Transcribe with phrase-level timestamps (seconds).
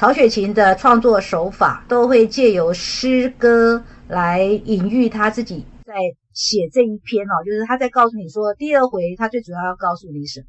[0.00, 5.92] 曹雪芹的创作手法都会借由诗歌来隐喻他自己在
[6.32, 10.46] 写这一篇哦，就是他在告诉你说，第二回他最主要要告诉你什么。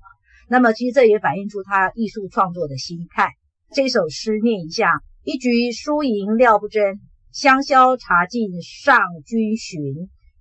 [0.47, 3.31] 那么其实这也反映出他艺术创作的心态。
[3.73, 4.89] 这首诗念一下：
[5.25, 7.01] 一局输赢料不真，
[7.33, 9.81] 香消茶尽上君寻。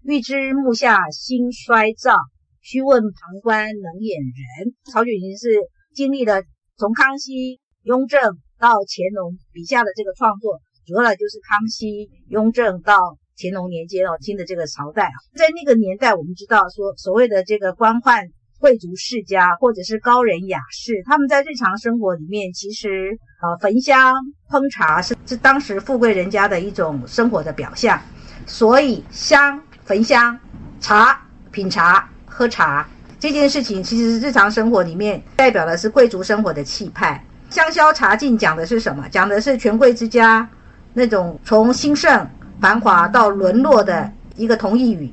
[0.04, 2.14] 欲知目下兴衰兆，
[2.60, 4.72] 须问旁观冷眼人。
[4.92, 5.48] 曹雪芹是
[5.96, 6.44] 经历了
[6.76, 18.28] 从康熙、雍正到乾隆笔下的这个创作，主要的就是康熙、雍正到乾隆年间哦，清的这个朝代啊，在那个年代，我们知道说所谓的这个官宦。
[18.60, 24.14] 贵族世家或者是高人雅士，他们在日常生活里面，其实呃焚香
[24.50, 27.98] 烹茶是是当时富贵人家的一种生活的表象。
[28.44, 30.38] 所以香焚香、
[30.78, 32.86] 茶品茶、喝茶
[33.18, 37.24] 这件事情，其实日常生活里面代表的是贵族生活的气派。
[37.50, 39.04] 香消茶尽讲的是什么？
[39.10, 40.48] 讲的是权贵之家
[40.94, 42.26] 那种从兴盛
[42.60, 45.12] 繁华到沦落的一个同义语。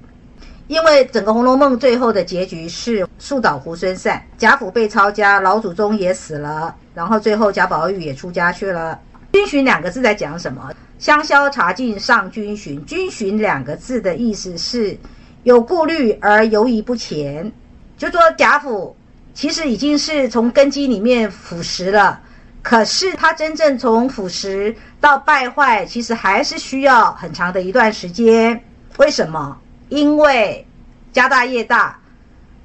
[0.68, 9.00] 因为整个《红楼梦》最后的结局是树倒猢狲散，贾府被抄家，老祖宗也死了，然后最后贾宝玉也出家去了。
[9.32, 10.70] 君寻两个字在讲什么？
[11.00, 12.86] 香消茶尽上君寻。
[12.86, 14.98] 君寻两个字的意思是
[15.44, 17.50] 有顾虑而犹疑不前，
[17.98, 18.94] 就说贾府
[19.34, 22.20] 其实已经是从根基里面腐蚀了，
[22.68, 28.62] 可是他真正从腐蚀到败坏，其实还是需要很长的一段时间。
[28.98, 29.58] 为什么？
[29.88, 30.68] 因为
[31.14, 31.98] 家大业大，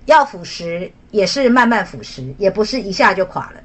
[0.07, 3.61] 要腐蚀也是慢慢腐蚀，也不是一下就垮了，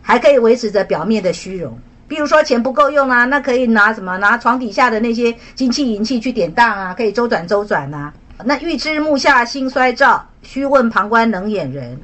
[0.00, 1.78] 还可以维持着表面的虚荣。
[2.08, 4.16] 比如说钱不够用啊，那可以拿什么？
[4.16, 8.10] 拿床底下的那些金器银器去典当啊，可以周转周转呐。
[8.46, 12.00] 那欲知目下兴衰兆，须问旁观冷眼人。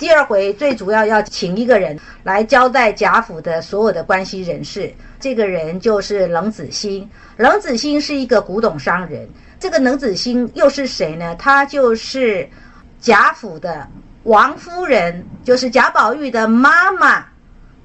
[0.00, 4.90] 第二回最主要要请一个人来交代贾府的所有的关系人士，
[5.20, 7.06] 这个人就是冷子兴。
[7.36, 9.28] 冷子兴是一个古董商人。
[9.58, 11.36] 这个冷子兴又是谁呢？
[11.38, 12.48] 他就是
[12.98, 13.86] 贾府的
[14.22, 17.22] 王夫人，就是贾宝玉的妈妈，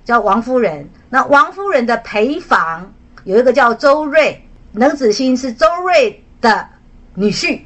[0.05, 0.87] 叫王夫人。
[1.09, 2.93] 那王夫人的陪房
[3.25, 6.65] 有一个叫周瑞，冷子兴是周瑞的
[7.13, 7.59] 女婿。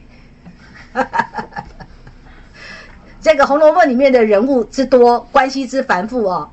[3.22, 6.50] 这个《红楼梦》里面的人物之多，关系之繁复哦。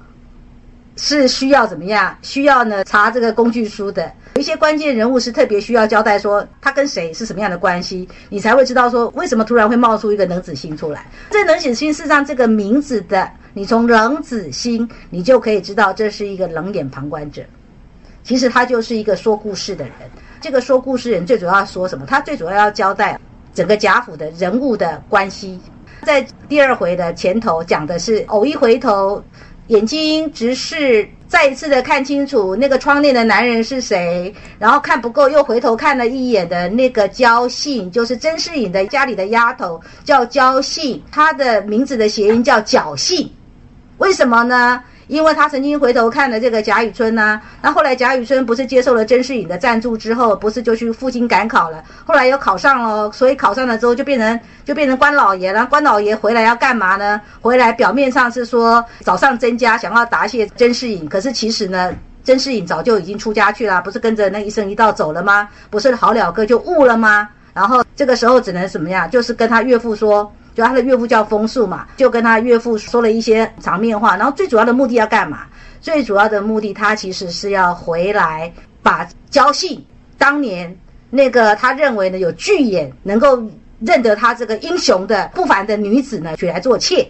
[0.99, 2.17] 是需要怎么样？
[2.23, 11.07] 需要呢查这个工具书的，有一些关键人物是特别需要交代，说他跟谁是什么样的关系，你才会知道说为什么突然会冒出一个冷子兴出来。
[11.29, 17.43] 这冷子兴事实上这个名字的，你从冷子兴，你就可以知道这是一个冷眼旁观者。
[18.23, 19.93] 其实他就是一个说故事的人。
[20.41, 22.07] 这个说故事人最主要说什么？
[22.07, 23.21] 他最主要要交代
[23.53, 25.61] 整个贾府的人物的关系。
[26.07, 29.21] 在第二回的前头讲的是偶一回头。
[29.67, 43.29] 眼睛直视，再一次的看清楚那个窗内的男人是谁，然后看不够，又回头看了一眼的那个焦信，就是甄士隐的家里的丫头，叫焦信，她的名字的谐音叫侥幸，
[43.99, 44.81] 为什么呢？
[45.09, 55.65] 因为他曾经回头看了这个贾雨村呐，那后来贾雨村不是接受了甄士隐的赞助之后，不是就去赴京赶考了，后来又考上了，所以考上了之后就变成就变成官老爷了。
[55.67, 57.21] 官老爷回来要干嘛呢？
[57.41, 61.95] 回来表面上是说找上甄家，想要答谢甄士隐，可是其实呢，
[62.25, 65.49] 甄士隐早就已经出家去了，不是跟着那一生一道走了吗？
[65.71, 67.29] 不是好了哥就悟了吗？
[67.55, 69.07] 然后这个时候只能什么呀？
[69.07, 70.33] 就是跟他岳父说。
[70.57, 75.41] 就他的岳父叫风树嘛，就跟他岳父说了一些场面话，然后最主要的目的要干嘛？
[75.83, 78.51] 最主要的目的，他其实是要回来
[78.83, 79.85] 把焦信
[80.17, 80.75] 当年
[81.11, 83.39] 那个他认为呢有巨眼能够
[83.81, 87.07] 认得他这个英雄的不凡的女子呢娶来做妾。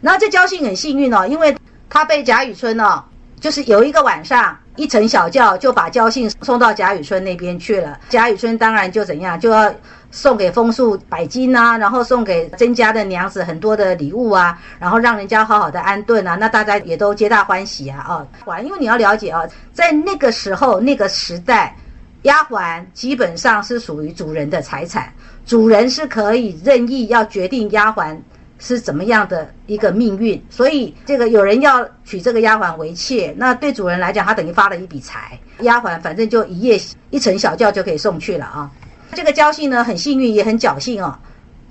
[0.00, 1.56] 然后这焦信很幸运哦，因为
[1.88, 3.00] 他被贾雨村哦，
[3.38, 7.96] 就是有一个晚上一乘小轿就把焦信送到贾雨村那边去了。
[8.08, 9.72] 贾雨村当然就怎样就要。
[10.16, 18.26] 送给枫树百金啊，然后送给甄家的娘子很多的礼物啊，然后让人家好好的安顿啊，那大家也都皆大欢喜啊啊！
[18.46, 19.42] 还因为你要了解啊，
[19.74, 21.76] 在那个时候那个时代，
[22.22, 25.12] 丫鬟基本上是属于主人的财产，
[25.44, 28.16] 主人是可以任意要决定丫鬟
[28.58, 36.80] 是怎么样的一个命运，所以这个有人要娶这个丫鬟为妾，那对主人来讲，他等于发了一笔财，丫鬟反正就一夜
[37.10, 38.70] 一乘小轿就可以送去了啊。
[39.16, 41.18] 这个交信呢，很幸运也很侥幸哦，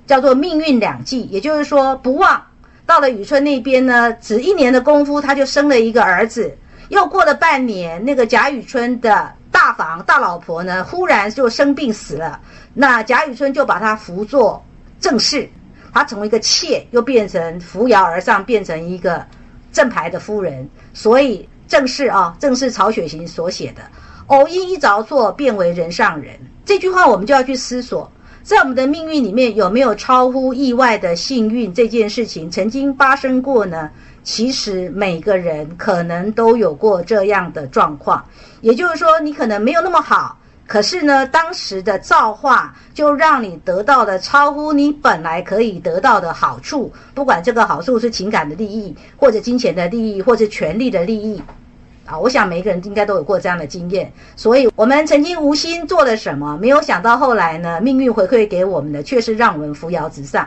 [0.04, 2.44] 叫做命运两际，也就是说不忘
[2.84, 6.52] 到了雨村那边呢，只一年的功夫，他就生了一个儿子。
[6.88, 12.40] 又过了半年，那个贾雨村的大房大老婆呢，忽然就生病死了。
[12.74, 14.60] 那贾雨村就把他扶作
[15.00, 15.48] 正室，
[15.94, 19.24] 他从一个妾又变成扶摇而上，变成一个
[19.72, 20.68] 正牌的夫人。
[20.92, 23.82] 所以正是啊，正是曹雪芹所写的
[24.26, 26.34] “偶因一着错，变为人上人”
[26.66, 28.10] 这句话，我们就要去思索，
[28.42, 33.88] 在我们的命运里面有没有超乎意外的幸运这件事情曾经发生过呢？
[34.24, 38.24] 其实每个人可能都有过这样的状况，
[38.62, 40.36] 也就是说，你可能没有那么好。
[40.66, 51.40] 可是呢，当时的造化就让你得到了超乎你本来可以得到的好处，不管这个好处是情感的利益，或者金钱的利益，或者权力的利益，
[52.06, 54.10] 啊，我想每一个人应该都有过这样的经验。
[54.36, 60.46] 所以，我们曾经无心做了什么，没有想到后来呢，命运回馈给我们的却是让我们扶摇直上。